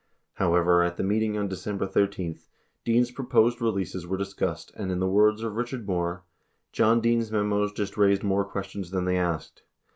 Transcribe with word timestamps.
However, 0.33 0.81
at 0.81 0.97
the 0.97 1.03
meeting 1.03 1.37
on 1.37 1.47
December 1.47 1.85
13, 1.85 2.39
Dean's 2.83 3.11
proposed 3.11 3.61
releases 3.61 4.07
were 4.07 4.17
discussed, 4.17 4.71
and 4.75 4.89
in 4.91 4.97
the 4.99 5.07
words 5.07 5.43
of 5.43 5.53
Richard 5.55 5.85
Moore, 5.85 6.23
"John 6.71 7.01
Dean's 7.01 7.31
memos 7.31 7.71
just 7.71 7.97
raised 7.97 8.23
more 8.23 8.43
questions 8.43 8.89
than 8.89 9.05
they 9.05 9.17
asked. 9.19 9.61